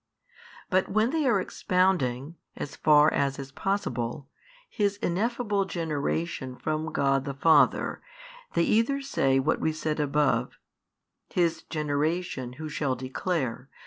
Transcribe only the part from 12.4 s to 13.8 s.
who shall declare?